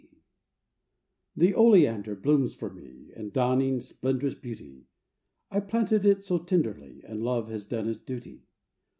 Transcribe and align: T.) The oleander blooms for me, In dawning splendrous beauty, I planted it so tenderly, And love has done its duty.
T.) 0.01 0.07
The 1.35 1.53
oleander 1.53 2.15
blooms 2.15 2.55
for 2.55 2.73
me, 2.73 3.11
In 3.15 3.29
dawning 3.29 3.77
splendrous 3.77 4.33
beauty, 4.33 4.87
I 5.51 5.59
planted 5.59 6.07
it 6.07 6.23
so 6.23 6.39
tenderly, 6.39 7.03
And 7.05 7.21
love 7.21 7.49
has 7.49 7.67
done 7.67 7.87
its 7.87 7.99
duty. 7.99 8.47